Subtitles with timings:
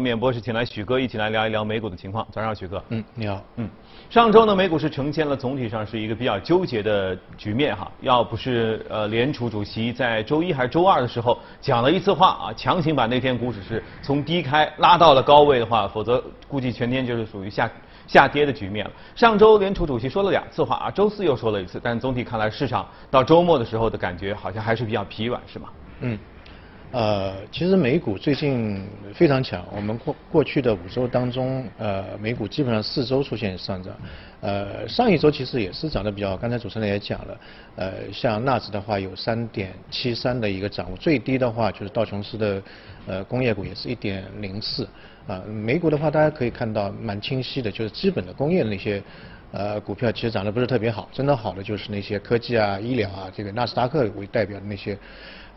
[0.00, 2.26] 面博士请来许哥一起来聊一聊美股的情况。
[2.32, 2.82] 早上好，许哥。
[2.88, 3.42] 嗯，你好。
[3.56, 3.68] 嗯，
[4.08, 7.90] 上周呢，美股是呈现了总体上是一个比较纠结的局面哈。
[8.00, 17.70] 要不是呃联储主席在周一还是周二的时候讲了一次话啊，强行把那天股指是从低开拉到了高位的话，否则估计全天就是属于下
[18.06, 18.92] 下跌的局面了。
[19.14, 25.68] 上周联储主席说了两次话啊，周四又说了一次，但总体看来市场到周末的时候的感觉好像还是比较疲软，是吗？
[26.00, 26.18] 嗯。
[26.92, 28.84] 呃，其实美股最近
[29.14, 29.64] 非常强。
[29.72, 33.94] 我们过过去的五周当中，呃，美股基本上四周出现上涨。
[34.40, 36.36] 呃，上一周其实也是涨得比较。
[36.36, 37.40] 刚才主持人也讲了，
[37.76, 42.60] 呃，像纳指的话有三点七三的一个涨幅，最低的话就是道琼斯的
[43.06, 44.88] 呃工业股也是一点零四。
[45.28, 49.00] 啊，美股的话大家可以看到蛮清晰的，就是基本的工业那些
[49.52, 54.98] 呃股票其实涨得不是特别好，真的好的就是那些科技啊、医疗啊，这个纳斯达克为代表的那些。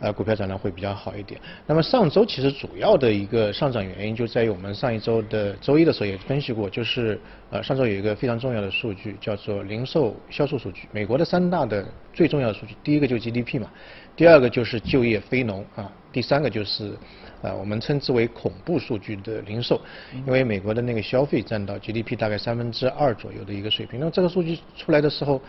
[0.04, 1.40] 呃，股票涨得会比较好一点。
[1.66, 7.18] 那么上周其实主要的一个上涨原因就在于我们上一周的周一的时候也分析过，就是
[7.50, 10.86] 呃上周有一个非常重要的数据叫做零售销售数据。
[10.92, 13.70] 美国的三大的最重要的数据，第一个就是 GDP 嘛，
[14.14, 16.92] 第二个就是就业非农啊，第三个就是
[17.40, 19.80] 呃我们称之为恐怖数据的零售。
[20.26, 23.98] 因为美国的那个消费占到 GDP 大概三分之二左右的一个水平。
[23.98, 25.40] 那么这个数据出来的时候，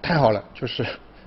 [0.00, 0.82] 太好了，就是。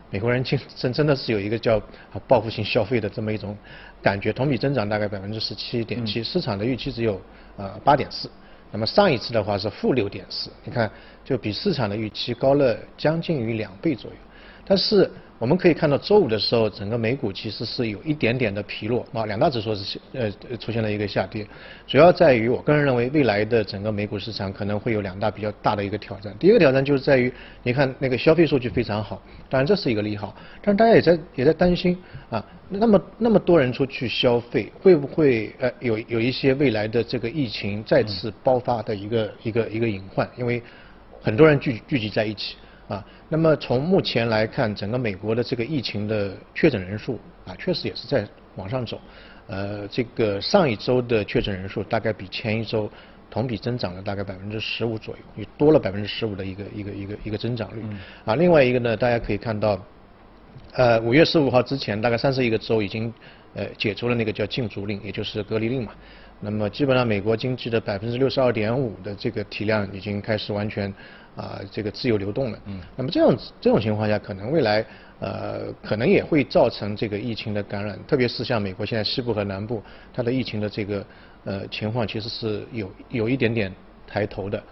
[0.10, 1.82] 美国人真真真的是有一个叫
[2.28, 3.58] 报复性消费的这么一种
[4.02, 7.22] 感觉，同比增长大概百分之十七点七，市场的预期只有
[7.58, 8.30] 呃八点四，
[8.72, 10.90] 那么上一次的话是负六点四，你看
[11.24, 14.18] 就比市场的预期高了将近于两倍左右，
[14.66, 15.12] 但是。
[15.38, 21.46] 我们可以看到，周五的时候，整个美股其实是有一点点的疲弱啊，两大指数是呃出现了一个下跌，
[21.86, 26.34] 主要在于我个人认为，未来的整个美股市场可能会有两大比较大的一个挑战。
[26.40, 27.32] 第一个挑战就是在于，
[27.64, 31.98] 你看那个消费数据非常好，当然这是一个利好，但是大家也在也在担心
[32.30, 40.30] 啊，那么那么多人出去消费，会不会呃有有一些未来的这个疫情再次爆发的一个一个一个隐患？
[40.38, 40.64] 因为
[41.22, 42.56] 很多人聚聚集在一起。
[42.88, 49.00] 啊，那么从目前来看，整个美国的这个疫情的确诊人数啊，确实也是在往上走。
[49.48, 52.90] 呃，这个上一周的确诊人数大概比前一周
[53.30, 57.84] 同比增长了大概百分之十五左右，也多了百分之十五的一个一个一个一个增长率。
[58.24, 59.80] 啊，另外一个呢，大家可以看到，
[60.74, 63.14] 呃，五月十五号之前，大概三十一个州已经
[63.54, 65.92] 呃解除了那个叫禁足令，也就是隔离令嘛。
[66.42, 70.94] 那么基本上美国经济的百分之六十二点五的这个体量已经开始完全。
[71.36, 72.60] 啊，这个自由流动了。
[72.66, 72.80] 嗯。
[72.96, 74.86] 那么这样这种情况下，可能未来
[75.20, 79.84] 呃，可能也会造成这个疫情的感染，特别是像美国现在西部和南部，
[80.14, 81.06] 它的疫情的这个
[81.44, 83.70] 呃情况其实是有有一点点
[84.08, 84.64] 抬头的。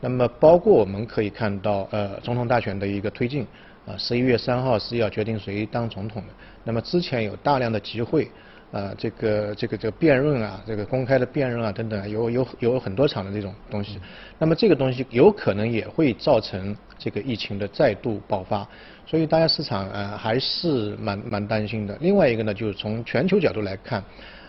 [0.00, 3.46] 那么包括我们可以看到呃，总统大选的一个推进
[3.86, 6.28] 啊，十一月三号是要决定谁当总统的。
[6.64, 8.28] 那么之前有大量的集会。
[8.72, 13.98] 啊，这个这个这个辩论啊，这个公开的辩论啊等等，有有有很多场的这种东西。
[14.40, 18.68] 那么这个东西有可能也会造成这个疫情的再度爆发，
[19.06, 21.96] 所以大家市场呃还是蛮蛮担心的。
[22.00, 24.02] 另外一个呢，就是从全球角度来看，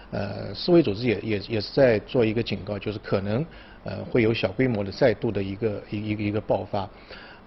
[0.10, 3.46] 呃，世卫组织也也也是在做一个警告，就是可能
[3.84, 6.90] 呃会有小规模的再度的一个一一个一个爆发。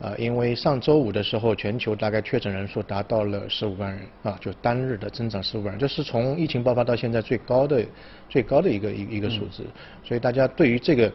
[0.01, 7.85] 啊，因为上周五的时候，全球大概确诊人数达到了十五万人啊，就单日的增长十五万人，这是从疫情爆发到现在最高的
[8.27, 9.63] 最高的一个一一个数字。
[10.03, 11.13] 所以大家对于这个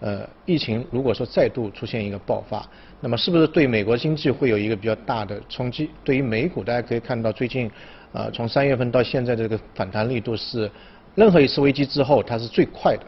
[0.00, 2.68] 呃疫情，如果说再度出现一个爆发，
[3.00, 5.88] 那么是不是对美国经济会有一个比较大的冲击？
[6.02, 7.70] 对于美股，大家可以看到最近
[8.12, 10.68] 啊，从三月份到现在这个反弹力度是
[11.14, 13.06] 任何一次危机之后，它是最快的。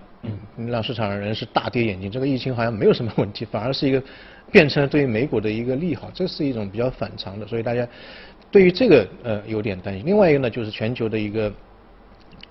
[0.57, 4.03] 嗯，让市场的人是大跌眼镜，这个疫情好像没有什么问题，反而是一个
[4.51, 7.87] 变成了对于美股的一个利好，这是一种比较反常的，所以大家
[8.51, 10.05] 对于这个呃有点担心。
[10.07, 11.53] 另外一个呢，就是全球的一个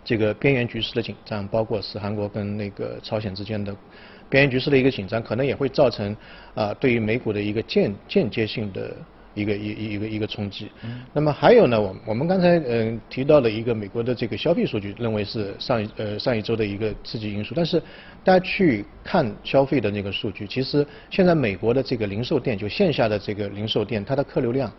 [0.03, 3.75] 这个边缘局势的紧张，包括是韩国跟那个朝鲜之间的
[4.29, 6.15] 边缘局势的一个紧张，可能也会造成
[6.53, 8.95] 啊对于美股的一个间间接性的。
[9.35, 10.71] 一个一一一个一个冲击，
[11.13, 17.79] 那么还有呢，我我们刚才嗯提到了一个美国的这个消费数据，认为是上一呃上一周的一个刺激因素，但是
[18.23, 24.71] 大家去看消费的那个数据，其实现在美国的这个零售店就线下的这个零售店，它的客流量，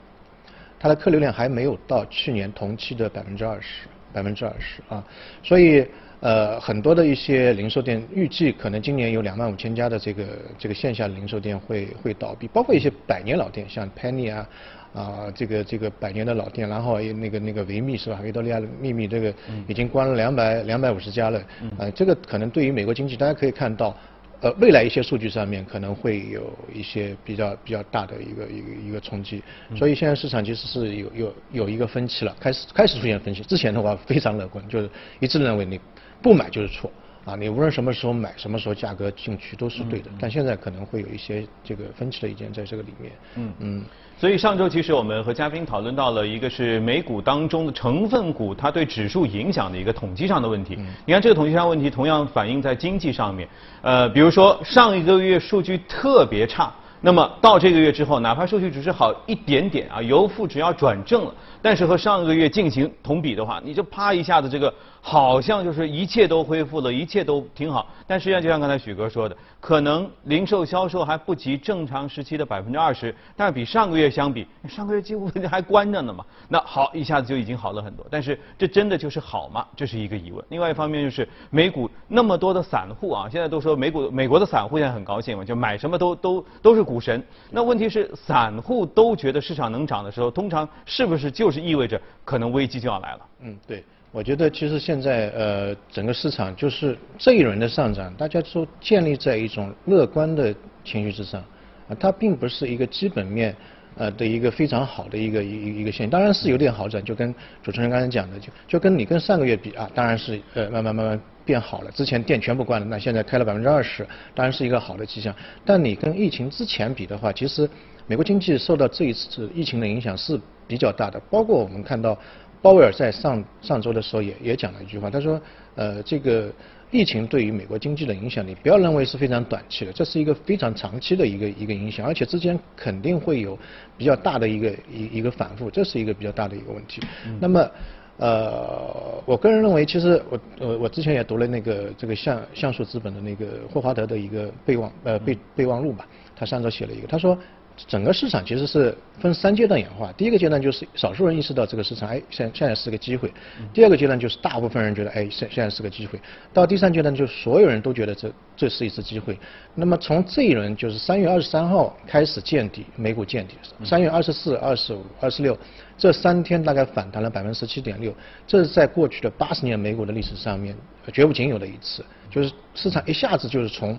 [0.81, 3.87] 它的客流量还没有到去年同期的百分之二十，
[4.17, 5.05] 百分之二十啊，
[5.43, 5.87] 所以。
[6.21, 10.25] 呃，很多的一些零售店预计可能今年有两万五千家的这个
[10.59, 14.49] 这个线下零售店会会倒闭，包括一些百年老店，像 Penny 啊
[14.95, 18.19] 啊这个这个百年的老店，然后那个那个维密是吧？
[18.25, 19.33] 维多利亚的秘密这个
[19.69, 21.39] 已经关了两百两百五十家了，
[21.79, 23.95] 啊，这个可能对于美国经济，大家可以看到，
[24.41, 29.43] 呃，未来一些数据上面可能会有一些比较比较大的一个一个一个冲击，
[29.75, 34.89] 所以现在市场其实是有有有一个分歧了，开始开始出现分歧，之前的话非常乐观，就是
[35.21, 35.81] 一致认为你。
[36.23, 36.91] 不买就是错
[37.27, 40.09] 啊，你无论什么时候买，什么时候价格进去都是对的。
[40.21, 43.13] 但现在可能会有一些这个分歧的意见在这个里面。
[43.35, 43.85] 嗯嗯。
[44.17, 50.79] 所以上周其实我们和嘉宾讨论到了一个是美股当中的成分股它对指数影响的一个统计上的问题。
[51.05, 53.49] 你看这个统计上问题同样反映在经济上面。
[53.83, 56.73] 呃，比如说上一个月数据特别差。
[57.01, 67.87] 那么到这个月之后，哪怕数据只是好一点点啊，由负只要转正了，但是和上个月进行同比的话，你就啪一下子这个好像就是一切都恢复了，一切都挺好。
[68.07, 76.25] 但实际上就像刚才许哥说的，可能零售销售还不及正常时期的百分之二十，但是比上个月相比，上个月几乎还关着呢嘛。
[76.49, 78.05] 那好，一下子就已经好了很多。
[78.11, 79.65] 但是这真的就是好吗？
[79.77, 80.43] 这是一个疑问。
[80.49, 86.86] 另外一方面就是美股那么多的散户啊，现在都说美股美国的散户现在很高兴嘛，就买什么都都都是。
[86.87, 93.21] 股神，那问题是散户都觉得市场能涨的时候，通常是不是就是意味着可能危机就要来了？
[93.41, 100.55] 嗯，对，我觉得其实现在呃整个市场就是这一轮的上涨，大家都建立在一种乐观的
[100.85, 101.41] 情绪之上，
[101.89, 103.55] 啊，它并不是一个基本面。
[103.99, 111.91] 呃的一个非常好的一个一一个现象，当然是有点好转，就跟主持人刚才讲的，就就跟你跟上个月比啊，当然是呃慢慢慢慢变好了。
[111.93, 115.35] 之前店全部关了，那现在开了百分之二十，当然是一个好的迹象。
[115.65, 117.67] 但你跟疫情之前比的话，其实
[118.07, 121.19] 美国经济受到这一次疫情的影响是比较大的。
[121.31, 122.19] 包括我们看到
[122.61, 125.41] 鲍威尔在上上周的时候也也讲了一句话，他说
[125.77, 126.53] 呃这个。
[126.93, 133.59] 疫情对于美国经济的影响，你不要认为是非常短期的，这是一个非常长期的一个一个影响，而且之间肯定会有
[133.99, 137.03] 比较大的一个一一个反复，这是一个比较大的一个问题。
[137.41, 137.69] 那么，
[138.19, 147.37] 呃，我个人认为，其实我我我之前也读了那个这个像像素资本的那个霍华德的一个备忘呃备备忘录吧，他上周写了一个，他说。
[147.77, 153.29] 整个市场其实是分三阶段演化，第一个阶段就是少数人意识到这个市场，哎，现现在是个机会；
[153.75, 156.19] 第二个阶段就是大部分人觉得，哎，现现在是个机会；
[156.55, 159.39] 到第三阶段就是所有人都觉得这这是一次机会。
[159.75, 165.57] 那么从这一轮就是三月二十三号开始见底，美股见底，三月二十四、二十五、二十六
[165.99, 168.11] 这三天大概反弹了百分之十七点六，
[168.47, 170.75] 这是在过去的八十年美股的历史上面
[171.13, 173.99] 绝无仅有的一次，就是市场一下子就是从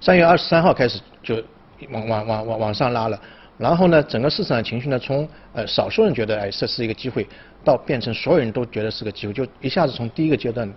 [0.00, 1.40] 三月二十三号开始就。
[1.90, 3.20] 往往往往往上拉了，
[3.58, 7.26] 然后呢，整个市场情绪呢，从呃少数人觉得哎这是一个机会，
[7.64, 10.70] 到变成所有人都觉得是个机会，就一下子从第一个阶段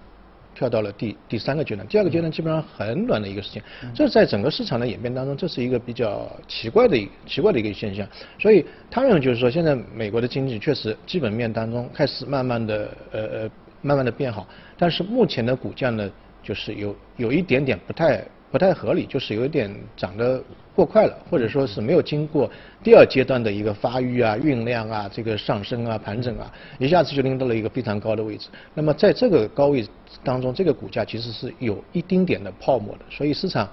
[0.55, 3.63] 跳到了第第三个阶段，第二个阶段基本上很短的一个时间，
[3.93, 8.07] 这在整个市场的演变当中，这是一个比较奇怪的一奇怪的一个现象。
[8.39, 13.49] 所以他认为就是说，现在美国的经济确实基本面当中开始慢慢的呃呃
[13.81, 14.47] 慢慢的变好，
[14.77, 16.09] 但是目前的股价呢，
[16.43, 18.23] 就是有有一点点不太。
[18.53, 19.67] 不太合理，就是有一点
[19.97, 20.39] 涨得
[20.75, 22.47] 过快了，或者说是没有经过
[22.83, 28.49] 第二阶段的一个发育啊、酝酿啊、这个上升啊、盘整啊，一下子就拎到了一个非常高的位置。
[28.75, 29.83] 那么在这个高位
[30.23, 33.05] 当中，这个股价其实是有一丁点的泡沫的。
[33.09, 33.67] 所以市场，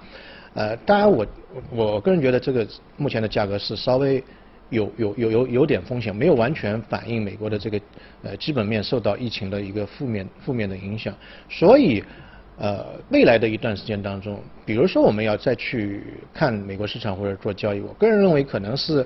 [0.55, 1.23] 呃，当然我
[1.69, 2.67] 我个人觉得这个
[2.97, 4.23] 目前的价格是稍微
[4.71, 7.79] 有有有有有点风险，没有完全反映美国的这个
[8.23, 11.13] 呃基本面受到疫情的一个负面负面的影响，
[11.47, 12.03] 所以。
[12.61, 19.03] 呃，未来的一段时间当中，比如说我们要再去看美国市场或者做交易，我个人认为可能是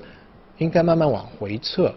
[0.58, 1.90] 应该慢慢往回撤，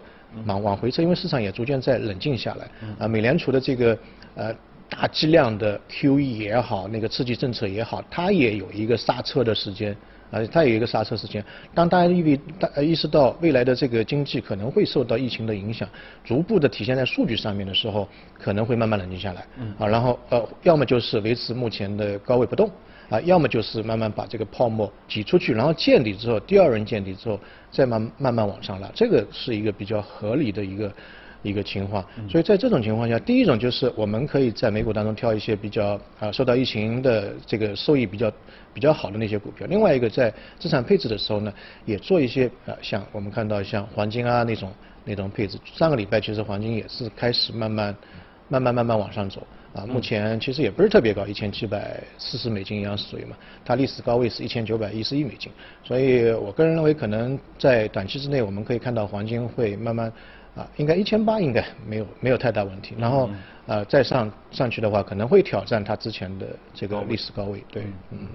[0.46, 2.66] 往往回撤，因为市场也逐渐在冷静下来。
[2.98, 3.98] 啊，美联储的这个
[4.36, 4.54] 呃
[4.88, 9.94] 大剂量的 QE 也好，那个刺激政策也好，它也有一个刹车的时间。
[10.30, 11.44] 啊，它有一个刹车时间。
[11.74, 15.88] 当大家意味大意识到未来的这个经济可能会受到疫情的影响，
[16.24, 18.08] 逐步的体现在数据上面的时候，
[18.38, 19.44] 可能会慢慢冷静下来。
[19.58, 19.74] 嗯。
[19.78, 22.70] 啊，然后呃，要么就是维持目前的高位不动，
[23.08, 27.38] 啊，要么就是慢慢把这个泡沫挤出去，然后见底之后，第二轮见底之后，
[27.70, 30.92] 再慢慢慢往上拉，这个是一个比较合理的一个。
[31.42, 38.30] 一个情况，所以在这种情况下，第一种就是我们可以在美股当中挑一些比较啊受到疫情的这个收益比较
[38.74, 39.66] 比较好的那些股票。
[39.66, 41.52] 另外一个在资产配置的时候呢，
[41.86, 44.70] 也做一些啊像我们看到像黄金啊那种
[45.04, 45.58] 那种配置。
[45.64, 47.96] 上个礼拜其实黄金也是开始慢慢
[48.48, 55.50] 慢慢慢慢往上走啊，目前其实也不是特别高，一千七百四十美金一盎司左右嘛，它历史高位是一千九百一十一美金。
[55.82, 60.12] 所以我个人认为，可能在短期之内，我们可以看到黄金会慢慢。
[60.60, 62.94] 啊，应该一千八应该没有没有太大问题。
[62.98, 63.30] 然后
[63.66, 67.64] 呃再上上去的话，可能会挑战它之前的这个历史高位。
[67.70, 68.28] 对，嗯。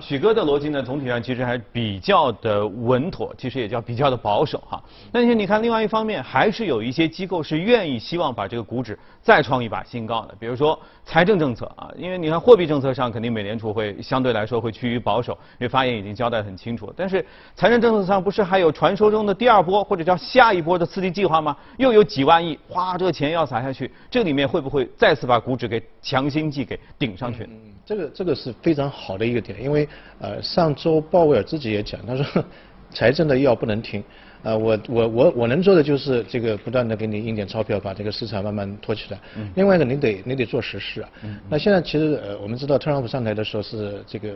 [0.00, 4.82] 许哥的逻辑呢，总体上其实还比较的稳妥，其实也叫比较的保守哈。
[5.12, 10.34] 但是你看，另外一方面，还是有一些机构是愿意希望把这个股指再创一把新高的。
[10.38, 16.92] 比如说财政政策啊，因为你看货币政策上肯定美联储会相对来说会趋于保守，因为发言已经交代很清楚。
[16.96, 21.56] 但是财政政策上不是还有传说中的第二波或者叫下一波的刺激计划吗？
[21.76, 27.48] 又有几万亿，哗，这个钱要撒下去，这里面会不会再次把股指给强心剂给顶上去？
[27.88, 29.88] 这个这个是非常好的一个点，因为
[30.20, 32.44] 呃上周鲍威尔自己也讲，他说
[32.90, 34.04] 财政的药不能停，
[34.42, 39.18] 呃我我我我能做的就是这个不断的给你印点钞票，把这个市场慢慢托起来。
[39.54, 41.08] 另外一个你得你得做实事啊。
[41.48, 44.34] 那现在其实呃我们知道特朗普上台的时候是这个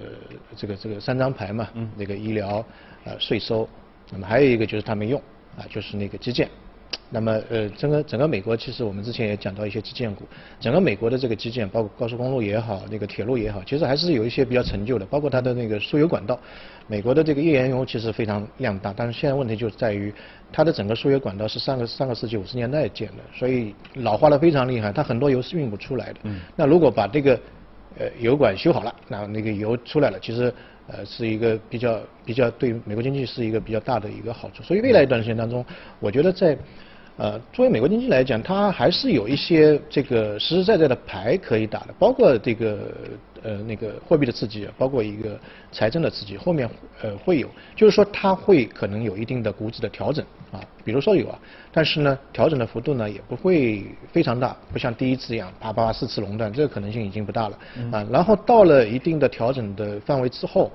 [0.57, 2.65] 这个这个三张牌嘛，那个医疗
[3.05, 3.69] 呃税收，
[4.11, 5.21] 那么还有一个就是他没用
[5.59, 6.49] 啊就是那个基建。
[7.15, 10.25] 那么，呃，整个整个美国，其实我们之前也讲到一些基建股，
[10.59, 16.39] 整个美国的这个基建，包括高速公路也好，那个铁路也好，其实还是有一些比较陈旧的，包括它的那个输油管道。
[16.87, 20.13] 美国的这个页岩油其实非常量大，但是现在问题就在于
[20.51, 26.21] 它的整个输油管道是上个上个世纪五十年代建的，所以老化的非常厉害，它很多油是运不出来的。
[26.23, 26.41] 嗯。
[26.57, 27.39] 那如果把这个
[27.99, 30.53] 呃油管修好了，那那个油出来了，其实
[30.89, 34.63] 呃是一个比较比较对美国经济是一个比较大的一个好处。
[34.63, 35.65] 所以未来一段时间当中，
[36.01, 36.57] 我觉得在
[37.19, 42.91] 呃，作为美国经济来讲，它还是有一些这个实实在在的牌可以打的，包括这个
[43.43, 45.39] 呃那个货币的刺激，包括一个
[45.71, 46.69] 财政的刺激，后面
[47.03, 51.39] 呃会有，就是说它会可能有一定的股指的调整啊，比如说有啊，
[51.73, 57.59] 但是呢调整的幅度呢也不会非常大，不像第一次一样啪啪四次熔断，这个可能性已经不大了
[57.91, 60.71] 啊，然后到了一定的调整的范围之后，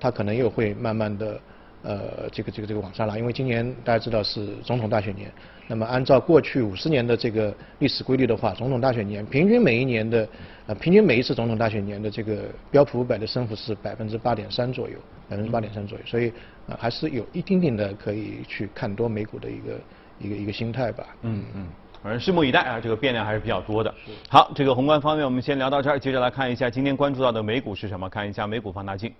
[0.00, 1.38] 它可能又会慢慢的。
[1.82, 5.30] 呃，这个这个这个往上拉，因为今年大家知道是总统大选年，
[5.68, 10.28] 那么按照过去五十年的这个历史规律的话，总统大选年平均每一年的
[10.66, 14.96] 呃平均每一次总统大选年的这个标普五百的升幅是百分之八点三左右，
[15.28, 16.32] 百分之八点三左右，所以
[16.66, 19.80] 呃还是有一丁点的可以去看多美股的一个
[20.18, 21.06] 一个一个心态吧。
[21.22, 21.66] 嗯嗯，
[22.02, 23.94] 反正拭目以待啊，这个变量还是比较多的。
[24.28, 29.12] 好，这个宏观方面我们先聊到这儿，接着来看一下今天关注到的美股是什么，看一下美股放大镜。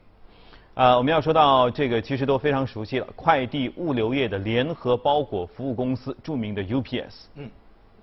[0.78, 7.24] 啊，我们要说到这个，其实都非常熟悉了，快递物流业的联合包裹服务公司，著名的 UPS。
[7.34, 7.50] 嗯，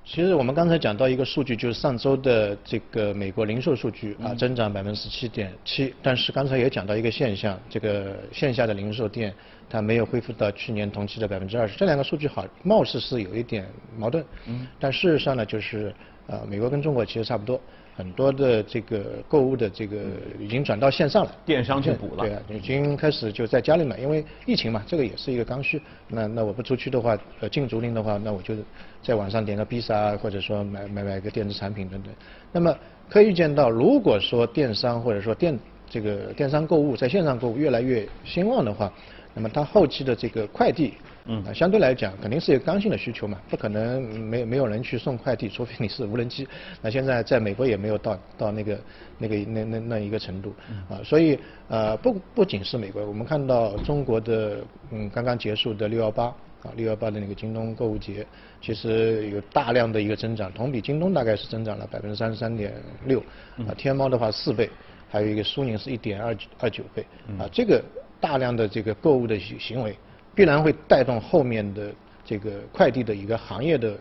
[0.04, 5.96] 其实我们刚才讲到一个数据，就是上周的这个美国零售数据啊，增长百分之十七点七。
[6.04, 9.34] 但是刚才也讲到一个现象，这个线下的零售店
[9.70, 11.78] 它没有恢复到去年同期的百分之二十。
[11.78, 13.66] 这两个数据好，貌似是有一点
[13.98, 14.22] 矛盾。
[14.48, 14.68] 嗯。
[14.78, 15.96] 但事实上呢，就是
[16.28, 17.58] 呃，美国跟中国其实差不多。
[17.98, 19.98] 很多的这个购物的这个
[20.38, 25.82] 已经转到线上了，电商去补了，对啊，已经开始就在家里买，因为疫情嘛，这个也是一个刚需。
[26.10, 28.54] 那那我不出去的话，呃，进竹林的话，那我就
[29.02, 32.12] 在网上点个披萨，或者说买买买个电子产品等等。
[32.52, 32.76] 那么
[33.10, 35.58] 可以预见到，如果说电商或者说电
[35.90, 38.92] 这个电商购物在线上购物越来越兴旺的话，
[39.34, 40.94] 那么它后期的这个快递。
[41.28, 46.48] 嗯，相对来讲肯定是有刚性的需求嘛，不可能没没有人去送快递，除非你是无人机。
[46.84, 48.80] 那现在在美国也没有到到那个
[49.18, 50.54] 那个那那那一个程度
[50.88, 58.24] 啊，所以呃不不仅是美国，我们看到中国的嗯刚刚结束的六幺八啊六幺八的那个京东购物节，
[58.62, 62.72] 其实有大量的一个增长，同比京东大概是增长了百分之三十三点
[63.06, 63.20] 六
[63.68, 64.70] 啊，天猫的话四倍，
[65.10, 67.04] 还有一个苏宁是一点二二九倍
[67.40, 67.84] 啊，这个
[68.22, 69.98] 大量的这个购物的行为。
[70.36, 71.92] 必然会带动后面的
[72.26, 73.98] 这个快递的一个行业的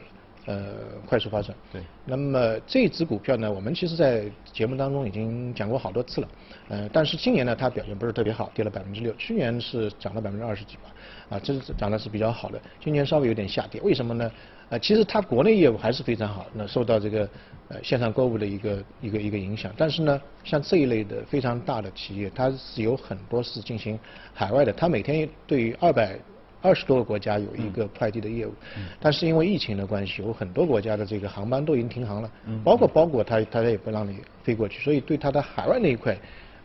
[0.47, 0.75] 呃
[1.07, 1.55] 快速发展。
[1.73, 1.83] 对。
[2.05, 6.29] 那么这只股票呢，我们其实在节目当中已经讲过好多次了。
[6.69, 9.13] 呃，但是今年呢，它表现不是特别好，跌了百分之六。
[9.15, 10.83] 去年是涨了百分之二十几吧，
[11.31, 12.61] 啊，这是涨的是比较好的。
[12.83, 14.31] 今年稍微有点下跌，为什么呢？
[14.71, 17.29] 呃，其实它国内业务还是非常好，那受到这个
[17.69, 19.71] 呃线上购物的一个一个一个影响。
[19.77, 23.99] 但是呢，像这一类的非常大的企业，它是有很多是进行
[24.33, 26.19] 海外的，它每天对于二百
[26.65, 28.53] 二十多个国家有一个快递的业务。
[28.99, 32.31] 但是因为疫情的关系，有很多国家的这个航班都已经停航了，
[32.65, 36.17] 包括包裹它它也不让你飞过去，所以对它的海外那一块。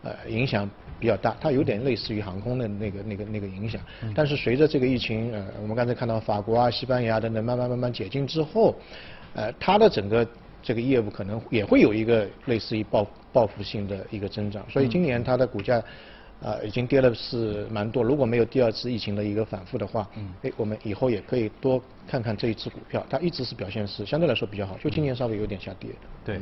[0.02, 0.66] 呃，影响
[0.98, 3.82] 比较大，它有点类似于航空的那个、那个、那个影响。
[4.16, 8.74] 但是随着这个疫情，呃，我们刚才看到法国啊、西班牙等等慢慢慢慢解禁之后，
[9.34, 10.26] 呃，它的整个
[10.64, 14.64] 这个业务可能也会有一个类似于报报复性的一个增长。
[14.70, 15.84] 所以今年它的股价
[16.44, 18.04] 啊已经跌了是蛮多。
[18.04, 25.90] 如果没有第二次疫情的一个反复的话，嗯哎，我们以后也可以多看看这一只股票，它一直是表现是相对来说比较好，就今年稍微有点下跌。
[26.26, 26.40] 对。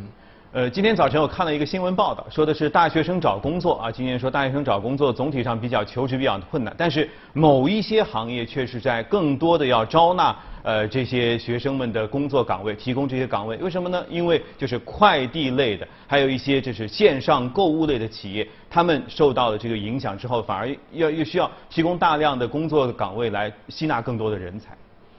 [0.57, 14.03] 呃，今天早晨我看了一个新闻报道，说的是大学生找工作啊，今年说大学生找工作总体上比较求职比较困难，但是某一些行业却是在更多的要招纳呃这些学生们的工作岗位，提供这些岗位，为什么呢？
[14.09, 24.75] 因为就是快递类的，还有一些就是线上购物类的企业，他们受到了这个影响之后，反而要又需要提供大量的工作岗位来吸纳更多的人才。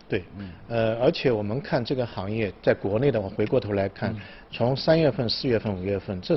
[0.09, 0.25] 对，
[0.69, 4.15] 呃，而且我们看这个行业在国内的，我回过头来看，
[4.51, 6.35] 从三月份、四月份、五月份这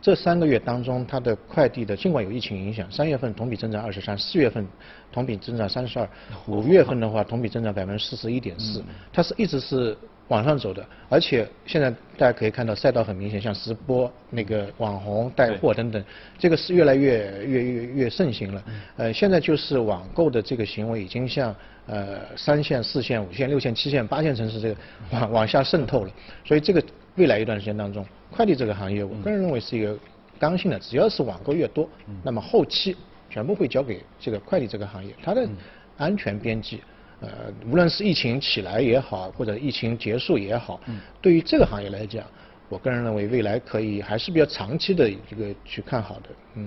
[0.00, 4.64] 这三个月当中，它的快递的尽管有疫情影响，三月份同比增长二十三，四月份
[5.10, 6.08] 同比增长三十二，
[6.46, 8.82] 五月份的话同比增长百分之四十一点四，
[9.12, 9.98] 它是一直是
[10.28, 16.04] 往上走的，而且现在大家可以看到赛道很明显，像直播、那个网红带货等等，
[16.38, 18.62] 这个是越来越越越越盛行了。
[18.98, 21.54] 呃，现在就是网购的这个行为已经向
[21.86, 24.76] 呃三线、四线、五线、六线、七线、八线城市这个
[25.10, 26.10] 往往下渗透了，
[26.44, 26.82] 所以这个
[27.16, 29.98] 未来一段时间当中，快递这个行业，我个人认为是一个
[30.38, 31.88] 刚性的，只要是网购越多，
[32.22, 32.94] 那么后期
[33.30, 35.48] 全部会交给这个快递这个行业，它的
[35.96, 36.82] 安全边际。
[37.20, 37.28] 呃，
[37.68, 40.80] 无论是疫情起来也好，或者疫情结束也好，
[41.20, 42.24] 对于这个行业来讲，
[42.68, 46.66] 我个人认为未来可以还是比较长期的一个去看好的，嗯。